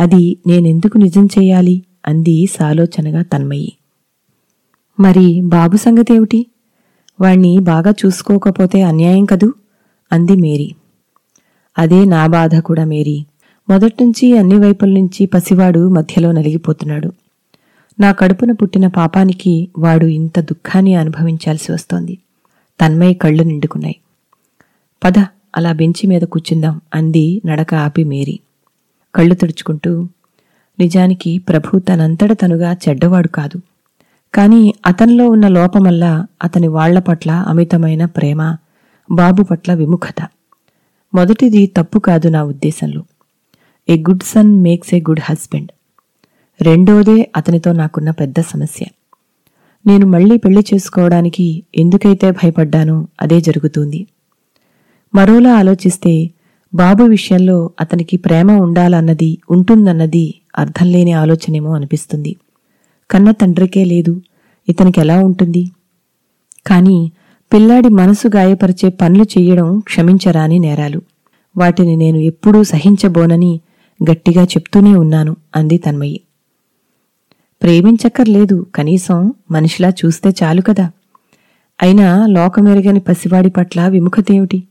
అది 0.00 0.36
నేనెందుకు 0.46 0.98
నిజం 0.98 1.26
చేయాలి 1.26 1.82
అంది 2.06 2.46
సాలోచనగా 2.46 3.22
తన్మయి. 3.22 3.72
మరి 5.00 5.40
బాబు 5.40 5.76
సంగతేమిటి? 5.76 6.46
వాణ్ణి 7.20 7.58
బాగా 7.58 7.94
చూసుకోకపోతే 8.06 8.82
అన్యాయం 8.82 9.24
కదూ? 9.24 9.52
అంది 10.12 10.36
మేరీ. 10.36 10.74
అదే 11.78 12.04
నా 12.04 12.26
బాధ 12.26 12.58
కూడా 12.58 12.84
మేరీ. 12.84 13.24
మొదట్నుంచి 13.70 14.38
అన్ని 14.38 14.58
వైపుల 14.58 14.88
నుంచి 14.88 15.26
పసివాడు 15.26 15.88
మధ్యలో 15.88 16.32
నలిగిపోతున్నాడు. 16.32 17.12
నా 18.00 18.12
కడుపున 18.12 18.52
పుట్టిన 18.52 18.86
పాపానికి 18.86 19.68
వాడు 19.78 20.06
ఇంత 20.06 20.40
దుఃఖాన్ని 20.40 20.94
అనుభవించాల్సి 20.94 21.72
వస్తోంది. 21.72 22.18
తన్మయ్య 22.80 23.14
కళ్ళు 23.14 23.42
నిండుకున్నాయి. 23.42 23.96
పద 25.04 25.18
అలా 25.56 25.72
బెంచి 25.72 26.06
మీద 26.06 26.22
కూర్చుందాం 26.22 26.80
అంది 26.94 27.42
నడక 27.46 27.74
ఆపి 27.74 28.04
మేరీ. 28.04 28.38
కళ్ళు 29.14 29.34
తుడుచుకుంటూ 29.34 30.08
నిజానికి 30.78 31.38
ప్రభు 31.38 31.78
తనంతట 31.78 32.32
తనుగా 32.32 32.72
చెడ్డవాడు 32.72 33.28
కాదు. 33.28 33.60
కానీ 34.34 34.74
అతనిలో 34.86 35.28
ఉన్న 35.28 35.48
లోపమల్ల 35.48 36.26
అతని 36.42 36.68
వాళ్ళ 36.68 36.98
పట్ల 36.98 37.30
అమితమైన 37.30 38.04
ప్రేమ 38.04 38.56
బాబు 39.10 39.42
పట్ల 39.42 39.74
విముఖత. 39.74 40.28
మొదటిది 41.14 41.66
తప్పు 41.66 41.98
కాదు 41.98 42.28
నా 42.28 42.42
ఉద్దేశంలో. 42.42 43.02
A 43.88 43.98
good 43.98 44.22
son 44.22 44.62
makes 44.62 44.94
a 44.94 45.00
good 45.00 45.20
husband. 45.24 45.72
రెండోదే 46.62 47.30
అతనితో 47.36 47.72
నాకున్న 47.72 48.10
పెద్ద 48.10 48.40
సమస్య. 48.40 48.86
నేను 49.86 50.06
మళ్ళీ 50.06 50.38
పెళ్ళి 50.38 50.64
చేసుకోవడానికి 50.74 51.62
ఎందుకైతే 51.76 52.30
భయపడ్డానో 52.30 53.08
అదే 53.22 53.40
జరుగుతుంది. 53.40 54.06
మరోలా 55.14 55.54
ఆలోచిస్తే 55.54 56.30
బాబు 56.74 57.02
విషయంలో 57.04 57.70
అతనికి 57.80 58.16
ప్రేమ 58.16 58.50
ఉండాలన్నది 58.50 59.38
ఉంటుందన్నది 59.50 60.34
అర్థం 60.58 60.86
లేని 60.86 61.12
ఆలోచనేమో 61.12 61.74
అనిపిస్తుంది. 61.74 62.36
కన్న 63.10 63.30
తండ్రికే 63.30 63.84
లేదు 63.84 64.22
ఇతనికి 64.68 65.00
ఎలా 65.00 65.18
ఉంటుంది? 65.24 65.70
కాని 66.66 67.12
పిల్లాడి 67.52 67.88
మనసు 67.88 68.28
గాయపరిచే 68.28 68.88
పనులు 68.88 69.22
చెయ్యడం 69.22 69.80
క్షమించరాని 69.80 70.58
నేరాలు. 70.58 71.02
వాటిని 71.56 71.96
నేను 71.96 72.16
ఎప్పుడూ 72.16 72.62
సహించబోనని 72.62 73.60
గట్టిగా 74.10 74.42
చెప్తూనే 74.44 74.94
ఉన్నాను 74.94 75.36
అంది 75.56 75.78
తన్మయి. 75.78 76.20
ప్రేమించక్కర్లేదు. 77.62 78.66
కనీసం 78.74 79.32
మనిషిలా 79.50 79.88
చూస్తే 79.88 80.30
చాలు 80.42 80.62
కదా. 80.62 80.90
అయినా 81.82 82.26
లోకమెరగని 82.26 83.00
పసివాడి 83.00 83.50
పట్ల 83.50 83.88
విముఖతేమిటి? 83.88 84.62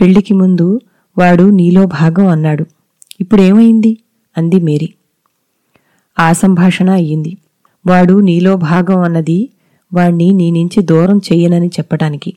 పెళ్ళికి 0.00 0.34
ముందు 0.34 0.80
వాడు 1.18 1.42
నీలో 1.42 1.86
భాగం 1.86 2.26
అన్నాడు. 2.26 2.66
ఇప్పుడేమైంది? 3.20 3.98
అంది 4.38 4.60
మేరీ. 4.60 4.94
ఆ 6.18 6.32
సంభాషణ 6.32 6.90
అయ్యింది. 6.90 7.36
వాడు 7.86 8.20
నీలో 8.20 8.56
భాగం 8.56 8.98
అన్నది 8.98 9.48
వాణ్ణి 9.94 10.30
నీ 10.30 10.50
నుంచి 10.50 10.82
దూరం 10.82 11.18
చెయ్యనని 11.18 11.66
చెప్పటానికి. 11.66 12.34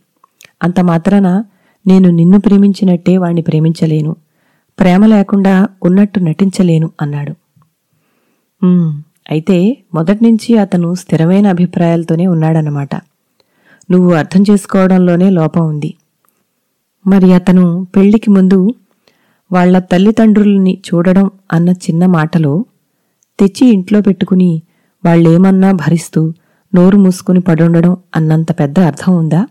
అంత 0.64 0.80
మాత్రాన 0.80 1.44
నేను 1.88 2.10
నిన్ను 2.10 2.40
ప్రేమించినట్టే 2.40 3.18
వాణ్ణి 3.18 3.42
ప్రేమించలేను. 3.42 4.16
ప్రేమ 4.80 5.06
లేకుండా 5.06 5.68
ఉన్నట్టు 5.84 6.20
నటించలేను 6.20 6.92
అన్నాడు. 7.02 7.32
అయితే 9.30 9.78
మొదట్నుంచి 9.94 10.58
అతను 10.58 10.96
స్థిరమైన 10.96 11.48
అభిప్రాయాలతోనే 11.48 12.28
ఉన్నాడనమాట 12.28 12.96
నువ్వు 13.92 14.14
అర్థం 14.14 14.42
చేసుకోవడంలోనే 14.50 15.30
లోపం 15.30 15.68
ఉంది. 15.68 15.96
మరి 17.08 17.34
అతను 17.34 17.86
పెళ్ళికి 17.96 18.30
ముందు 18.30 18.76
వాళ్ళ 19.52 19.80
తల్లిదండ్రుల్ని 19.80 20.82
చూడడం 20.88 21.32
అన్న 21.52 21.70
చిన్న 21.70 22.06
మాటలో 22.06 22.66
తెచ్చి 23.40 23.66
ఇంట్లో 23.72 24.02
పెట్టుకుని 24.02 24.62
వాళ్ళేమన్నా 25.06 25.72
భరిస్తూ 25.72 26.22
నోరు 26.74 26.98
మూసుకుని 26.98 27.40
పడుండడం 27.40 27.98
అన్నంత 28.16 28.60
పెద్ద 28.60 28.80
అర్థం 28.80 29.18
ఉందా? 29.18 29.48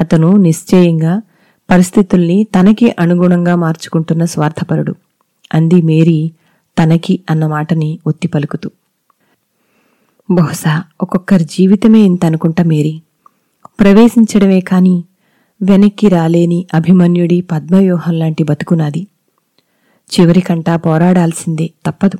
అతను 0.00 0.36
నిశ్చయంగా 0.36 1.22
పరిస్థితుల్ని 1.70 2.44
తనకి 2.44 2.94
అనుగుణంగా 2.98 3.56
మార్చుకుంటున్న 3.56 4.24
స్వార్థపరుడు. 4.24 4.94
అంది 5.54 5.82
మేరీ 5.82 6.30
తనకి 6.76 7.20
అన్న 7.30 7.46
మాటని 7.46 7.98
ఒత్తి 8.06 8.28
పలుకుతూ 8.28 8.68
బహుశా 10.30 10.82
ఒక్కొక్కరి 11.00 11.44
జీవితమే 11.44 12.00
ఇంత 12.00 12.24
అనుకుంటా 12.24 12.64
మేరీ. 12.64 13.00
ప్రవేశించడమే 13.80 14.60
కాని 14.60 15.04
వెనక్కి 15.62 16.08
రాలేని 16.08 16.66
అభిమన్యుడి 16.74 17.40
పద్మవ్యూహం 17.40 18.18
లాంటి 18.18 18.42
బతుకునాది 18.42 19.06
చివరికంటా 20.12 20.76
పోరాడాల్సిందే 20.76 21.70
తప్పదు 21.86 22.18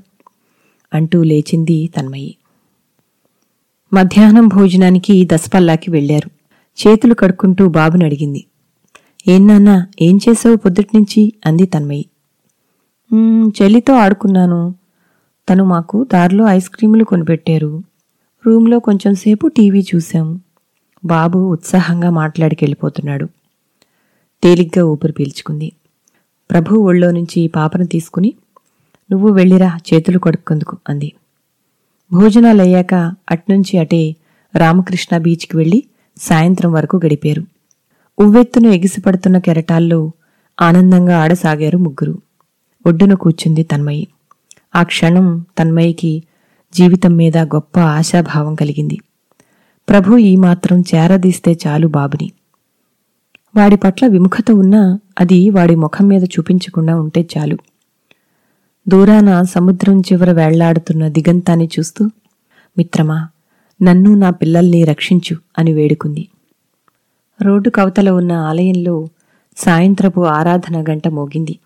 అంటూ 0.95 1.23
లేచింది 1.23 1.91
తన్మయి. 1.97 2.37
మధ్యాహ్నం 3.93 4.49
భోజనానికి 4.49 5.29
దసపల్లాకి 5.33 5.91
వెళ్ళారు 5.91 6.31
చేతులు 6.79 7.15
కడుక్కుంటూ 7.15 7.69
బాబుని 7.69 8.05
అడిగింది. 8.05 8.45
ఏం 9.29 9.47
నాన్నా 9.47 9.87
ఏం 10.00 10.19
చేసావు 10.29 10.57
పొద్దుట్నుంచి 10.57 11.33
అంది 11.47 11.67
తన్మయి. 11.67 12.07
చెల్లితో 13.49 13.95
ఆడుకున్నాను. 13.95 14.75
తను 15.49 15.65
మాకు 15.65 16.05
దారిలో 16.05 16.45
ఐస్ 16.49 16.71
క్రీములు 16.71 17.05
కొనిపెట్టారు. 17.05 17.83
రూమ్లో 18.47 18.78
కొంచెం 18.78 19.14
సేపు 19.14 19.47
టీవీ 19.49 19.87
చూశాం. 19.95 20.40
బాబు 21.04 21.38
ఉత్సాహంగా 21.38 22.11
మాట్లాడికెళ్ళిపోతున్నాడు. 22.11 23.25
తేలిగ్గా 24.42 24.85
ఊపిరి 24.85 25.12
పీల్చుకుంది. 25.12 25.73
ప్రభు 26.50 26.76
ఒళ్ళో 26.76 27.11
నుంచి 27.11 27.49
పాపను 27.49 27.87
తీసుకుని 27.87 28.35
నువ్వు 29.12 29.28
వెళ్ళిరా 29.28 29.78
చేతులు 29.95 30.18
కడుక్కుందుకు 30.18 30.76
అంది. 30.88 31.12
భోజనాలు 32.12 32.62
అయ్యాక 32.62 32.95
అట్నుంచి 33.30 33.78
అటే 33.78 34.16
రామకృష్ణ 34.57 35.18
బీచ్కి 35.18 35.57
వెళ్ళి 35.57 35.85
సాయంత్రం 36.16 36.73
వరకు 36.73 37.00
గడిపారు. 37.04 37.42
ఉవ్వెత్తున 38.18 38.66
ఎగిసిపడుతున్న 38.66 39.38
కెరటాల్లో 39.38 40.12
ఆనందంగా 40.61 41.18
ఆడసాగారు 41.18 41.78
ముగ్గురు. 41.78 42.18
ఒడ్డున 42.87 43.14
కూర్చుంది 43.14 43.62
తన్మయి. 43.62 44.09
ఆ 44.75 44.83
క్షణం 44.83 45.47
తన్మయికి 45.59 46.23
జీవితం 46.75 47.16
మీద 47.16 47.38
గొప్ప 47.38 47.78
ఆశాభావం 47.78 48.54
కలిగింది. 48.54 48.98
ప్రభు 49.88 50.16
ఈ 50.16 50.37
మాత్రం 50.37 50.80
చేరదీస్తే 50.80 51.58
చాలు 51.66 51.87
బాబుని. 51.87 52.32
వాడి 53.56 53.76
పట్ల 53.76 54.06
విముఖత 54.06 54.50
ఉన్నా 54.50 54.98
అది 55.20 55.50
వాడి 55.50 55.75
ముఖం 55.75 56.08
మీద 56.08 56.25
చూపించకుండా 56.25 57.00
ఉంటే 57.00 57.28
చాలు. 57.38 57.58
దూరాన 58.88 59.42
సముద్రం 59.42 60.00
చివర 60.00 60.32
వేళ్ళాడుతున్న 60.32 61.08
దిగంతాన్ని 61.08 61.68
చూస్తూ 61.78 62.10
మిత్రమా 62.78 63.28
నన్ను 63.82 64.14
నా 64.14 64.30
పిల్లల్ని 64.30 64.84
రక్షించు 64.84 65.37
అని 65.58 65.72
వేడుకుంది. 65.72 66.28
రోడ్డు 67.42 67.70
కవతల 67.70 68.10
ఉన్న 68.10 68.32
ఆలయంలో 68.32 69.08
సాయంత్రపు 69.56 70.20
ఆరాధన 70.20 70.82
గంట 70.82 71.08
మోగింది. 71.08 71.58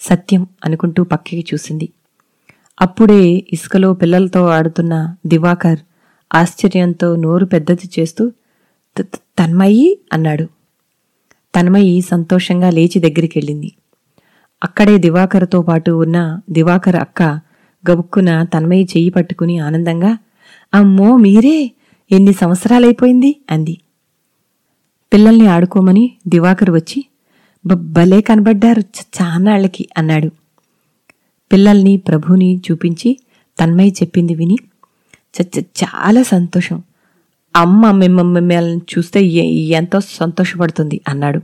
సత్యం 0.00 0.46
అనుకుంటూ 0.64 1.04
పక్కకి 1.04 1.44
చూసింది. 1.54 1.88
అప్పుడే 2.78 3.20
ఇసుకలో 3.52 3.94
పిల్లలతో 3.94 4.46
ఆడుతున్న 4.48 4.94
దివాకర్ 5.26 5.80
ఆశ్చర్యంతో 6.30 7.16
నోరు 7.16 7.44
పెద్దది 7.44 7.90
చేస్తూ 7.98 8.22
"త- 8.96 9.06
తన్మయి 9.38 9.98
అన్నాడు. 10.12 10.46
తన్మయి 11.54 12.00
సంతోషంగా 12.02 12.70
లేచి 12.70 13.00
దగ్గరికెళ్ళింది. 13.00 13.70
అక్కడే 14.62 14.98
దివాకర్తో 14.98 15.62
పాటు 15.62 15.90
ఉన్న 15.90 16.18
దివాకర్ 16.50 16.96
అక్క 16.96 17.22
గబుక్కున 17.84 18.44
తన్మయి 18.44 18.84
చెయ్యి 18.84 19.10
పట్టుకుని 19.10 19.58
ఆనందంగా 19.58 20.12
అమ్మో 20.72 21.16
మీరే! 21.16 21.56
ఎన్ని 22.10 22.32
సంవత్సరాలైపోయింది 22.32 23.40
అంది. 23.50 23.74
పిల్లల్ని 25.12 25.46
ఆడుకోమని 25.46 26.04
దివాకర్ 26.28 26.70
వచ్చి 26.70 27.00
భలే 27.92 28.20
కనబడ్డారు 28.20 28.80
చ- 28.80 29.06
చాన్నాళ్ళకి 29.16 29.88
అన్నాడు. 29.96 30.30
పిల్లల్ని 31.52 31.96
ప్రభుని 31.96 32.60
చూపించి 32.70 33.18
తన్మయ్య 33.60 33.90
చెప్పింది 33.90 34.34
విని 34.34 34.56
చచ్చ 35.42 35.60
చాలా 35.60 36.22
సంతోషం. 36.22 36.82
అమ్మ 37.56 37.90
మిమ్మల్ని 37.90 38.76
చూస్తే 38.76 39.22
ఎంతో 39.24 40.00
సంతోషపడుతుంది 40.00 41.00
అన్నాడు. 41.08 41.40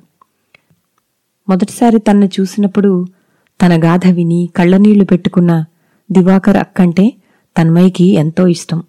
మొదటిసారి 1.49 1.99
తన్ను 1.99 2.31
చూసినప్పుడు 2.41 3.07
తన 3.63 3.85
గాథ 3.85 4.07
విని 4.07 4.49
కళ్ళనీళ్ళు 4.57 5.05
పెట్టుకున్న 5.05 5.65
దివాకర్ 6.13 6.57
అక్కంటే 6.57 7.13
తన్మయ్యకి 7.59 8.07
ఎంతో 8.07 8.47
ఇష్టం. 8.47 8.83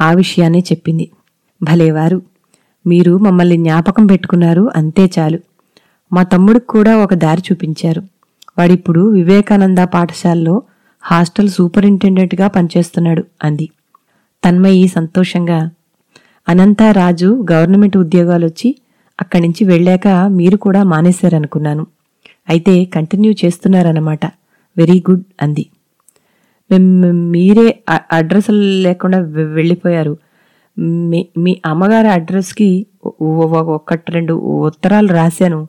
ఆ 0.00 0.12
విషయాన్నే 0.12 0.58
చెప్పింది. 0.58 1.10
భలేవారు 1.62 2.22
మీరు 2.86 3.18
మమ్మల్ని 3.18 3.56
జ్ఞాపకం 3.56 4.06
పెట్టుకున్నారు 4.06 4.70
అంతే 4.76 5.10
చాలు. 5.18 5.38
మా 6.12 6.22
తమ్ముడికి 6.22 6.66
కూడా 6.66 6.96
ఒక 6.96 7.14
దారి 7.14 7.42
చూపించారు. 7.52 8.02
వాడిప్పుడు 8.58 9.10
వివేకానంద 9.10 9.78
పాఠశాలలో 9.78 10.62
హాస్టల్ 11.02 11.48
సూపరింటెండెంట్గా 11.48 12.48
పనిచేస్తున్నాడు 12.48 13.24
అంది. 13.44 13.70
తన్మయి 14.44 14.88
సంతోషంగా 14.88 15.70
అనంతా 16.48 16.92
రాజు 16.92 17.46
గవర్నమెంట్ 17.52 17.96
ఉద్యోగాలొచ్చి 17.96 18.76
అక్కడి 19.20 19.42
నుంచి 19.42 19.64
వెళ్ళాక 19.64 20.08
మీరు 20.08 20.56
కూడా 20.56 20.82
మానేశారనుకున్నాను. 20.82 21.86
అయితే 22.48 22.84
కంటిన్యూ 22.84 23.34
చేస్తున్నారన్నమాట. 23.44 24.26
వెరీ 24.78 25.04
గుడ్ 25.10 25.24
అంది. 25.42 25.66
మీరే 27.12 27.80
అడ్రస్ 28.12 28.50
లేకుండా 28.50 29.18
వెళ్ళిపోయారు. 29.28 30.18
మీ 30.78 31.28
మీ 31.38 31.60
అమ్మగారి 31.66 32.08
అడ్రస్కి 32.08 32.86
ఒ- 33.22 33.62
ఒకటి 33.62 34.12
రెండు 34.12 34.34
ఉత్తరాలు 34.34 35.08
రాశాను. 35.08 35.68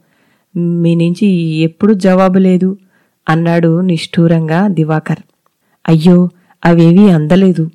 మీ 0.56 0.96
నుంచి 0.96 1.28
ఎప్పుడు 1.56 1.94
జవాబు 1.94 2.38
లేదు. 2.38 2.78
అన్నాడు 3.30 3.82
నిష్ఠూరంగా 3.82 4.68
దివాకర్. 4.68 5.20
అయ్యో 5.88 6.30
అవేవీ 6.66 7.10
అందలేదు. 7.10 7.70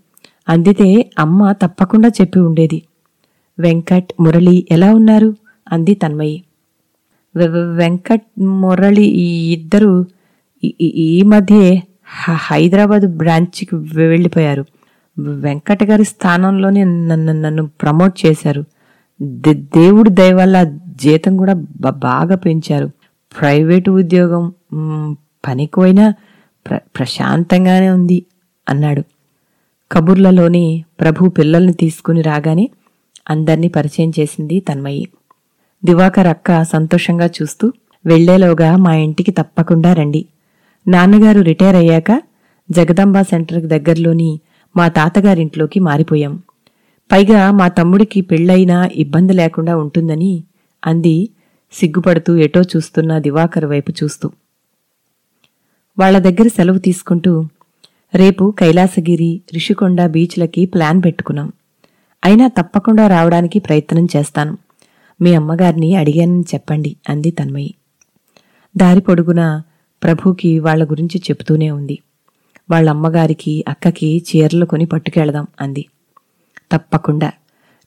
అందితే 0.48 1.10
అమ్మ 1.18 1.52
తప్పకుండా 1.52 2.08
చెప్పి 2.08 2.40
ఉండేది. 2.40 2.82
వెంకట్ 3.58 4.22
మురళి 4.22 4.66
ఎలా 4.70 4.94
ఉన్నారు? 4.94 5.36
అంది 5.72 5.94
తన్మయి. 5.94 6.42
వెంకట్ 7.76 8.40
మురళి 8.40 9.04
ఇద్దరు 9.52 10.06
ఈ- 10.64 11.22
మధ్యే 11.22 11.82
హ- 12.04 12.32
హైదరాబాద్ 12.32 13.06
బ్రాంచ్కి 13.06 13.76
వెళ్ళిపోయారు. 13.76 14.64
వెంకట 15.18 15.84
గారి 15.84 16.04
స్థానంలోనే 16.04 16.84
నన్ను 16.84 17.32
నన్ను 17.32 17.66
ప్రమోట్ 17.66 18.26
చేశారు. 18.26 18.64
దేవుడి 19.52 20.10
దయ 20.10 20.32
వల్ల 20.32 20.78
జీతం 20.88 21.36
కూడా 21.36 21.52
బాగా 21.90 22.36
పెంచారు. 22.36 22.90
ప్రైవేటు 23.40 23.90
ఉద్యోగం 23.90 24.52
పనికోయినా 25.48 26.14
ప్ర 26.66 26.78
ప్రశాంతంగానే 26.98 27.90
ఉంది 27.90 28.26
అన్నాడు. 28.68 29.02
కబుర్లలోనే 29.92 30.84
ప్రభు 31.00 31.28
పిల్లల్ని 31.28 31.72
తీసుకుని 31.72 32.22
రాగానే 32.22 32.70
అందర్నీ 33.30 33.68
పరిచయం 33.68 34.12
చేసింది 34.18 34.60
తన్మయి. 34.60 35.08
దివాకర్ 35.84 36.26
అక్క 36.26 36.64
సంతోషంగా 36.64 37.26
చూస్తూ 37.26 37.72
వెళ్ళేలోగా 38.06 38.76
మా 38.76 38.94
ఇంటికి 38.94 39.30
తప్పకుండా 39.30 39.92
రండి. 39.92 40.26
నాన్నగారు 40.88 41.40
రిటైర్ 41.40 41.76
అయ్యాక 41.76 42.22
జగదంబ 42.70 43.20
సెంటర్కి 43.20 43.66
దగ్గరలోని 43.66 44.40
మా 44.76 44.88
తాతగారింట్లోకి 44.88 45.80
మారిపోయాం. 45.80 46.42
పైగా 47.12 47.50
మా 47.50 47.68
తమ్ముడికి 47.68 48.20
పెళ్ళైనా 48.20 48.90
ఇబ్బంది 48.94 49.32
లేకుండా 49.32 49.76
ఉంటుందని 49.76 50.44
అంది 50.86 51.28
సిగ్గుపడుతూ 51.72 52.36
ఎటో 52.36 52.60
చూస్తున్న 52.60 53.18
దివాకర్ 53.18 53.64
వైపు 53.64 53.92
చూస్తూ. 54.02 54.30
వాళ్ళ 56.00 56.18
దగ్గర 56.18 56.48
సెలవు 56.48 56.78
తీసుకుంటూ 56.78 57.44
రేపు 58.14 58.54
కైలాసగిరి 58.58 59.40
రిషికొండ 59.54 60.06
బీచ్లకి 60.06 60.66
ప్లాన్ 60.66 61.02
పెట్టుకున్నాం. 61.04 61.52
అయినా 62.24 62.48
తప్పకుండా 62.48 63.08
రావడానికి 63.08 63.58
ప్రయత్నం 63.58 64.08
చేస్తాను. 64.16 64.58
మీ 65.20 65.34
అమ్మగారిని 65.34 65.96
అడిగానని 65.96 66.40
చెప్పండి 66.40 66.96
అంది 67.08 67.30
తన్మయి. 67.30 67.74
దారి 68.76 69.00
పొడుగున 69.00 69.62
ప్రభుకి 70.02 70.58
వాళ్ళ 70.58 70.84
గురించి 70.84 71.18
చెప్తూనే 71.18 71.70
ఉంది. 71.70 71.98
వాళ్ళ 72.70 72.90
అమ్మగారికి 72.90 73.64
అక్కకి 73.68 74.22
చీరలు 74.28 74.64
కొని 74.64 74.84
పట్టుకెళదాం 74.84 75.46
అంది. 75.60 75.86
తప్పకుండా. 76.72 77.32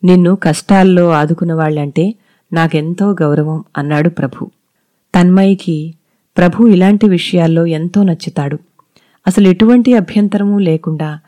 నిన్ను 0.03 0.35
కష్టాల్లో 0.35 1.09
ఆదుకున్న 1.09 1.53
వాళ్ళంటే 1.53 2.15
నాకెంతో 2.53 3.11
గౌరవం 3.11 3.63
అన్నాడు 3.77 4.09
ప్రభు. 4.09 4.45
తన్మయికి 5.15 5.93
ప్రభు 6.37 6.67
ఇలాంటి 6.67 7.09
విషయాల్లో 7.09 7.65
ఎంతో 7.65 8.03
నచ్చుతాడు. 8.03 8.57
అసలు 9.27 9.47
ఎటువంటి 9.47 9.93
అభ్యంతరమూ 9.93 10.59
లేకుండా 10.59 11.19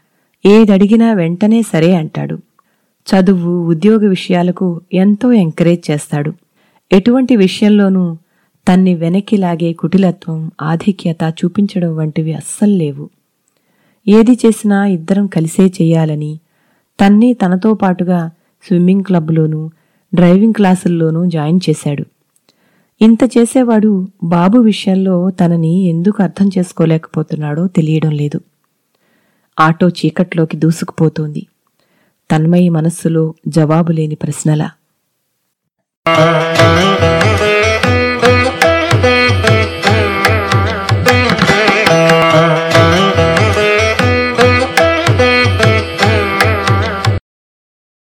ఏదడిగినా 0.45 1.13
వెంటనే 1.13 1.61
సరే 1.61 1.95
అంటాడు. 1.95 2.35
చదువు 3.07 3.67
ఉద్యోగ 3.67 4.07
విషయాలకు 4.07 4.81
ఎంతో 4.93 5.31
ఎంకరేజ్ 5.31 5.91
చేస్తాడు. 5.91 6.33
ఎటువంటి 6.91 7.35
విషయంలోనూ 7.35 8.17
తన్ని 8.67 8.95
వెనక్కి 8.95 9.37
లాగే 9.37 9.73
కుటిలత్వం 9.73 10.51
ఆధిక్యత 10.61 11.33
చూపించడం 11.45 11.95
వంటివి 11.95 12.33
అస్సలు 12.33 12.71
లేవు. 12.71 13.09
ఏది 14.07 14.31
చేసినా 14.31 14.85
ఇద్దరం 14.85 15.27
కలిసే 15.27 15.65
చేయాలని 15.65 16.39
తన్ని 16.99 17.33
తనతో 17.33 17.73
పాటుగా 17.73 18.31
స్విమ్మింగ్ 18.67 19.03
క్లబ్లోనూ 19.03 19.69
డ్రైవింగ్ 20.13 20.53
క్లాసుల్లోనూ 20.53 21.25
జాయిన్ 21.25 21.59
చేశాడు. 21.69 22.05
ఇంత 23.05 23.23
చేసేవాడు 23.37 24.07
బాబు 24.23 24.57
విషయంలో 24.57 25.29
తనని 25.29 25.73
ఎందుకు 25.89 26.23
అర్థం 26.23 26.49
చేసుకోలేకపోతున్నాడో 26.57 27.67
తెలియడం 27.67 28.11
లేదు. 28.11 28.39
ఆటో 29.59 29.87
చీకట్లోకి 29.89 30.57
దూసుకుపోతోంది. 30.57 31.47
తన్మయి 32.31 32.69
మనస్సులో 32.69 33.33
జవాబు 33.47 33.91
లేని 33.91 34.15
ప్రశ్నలా. 34.15 34.71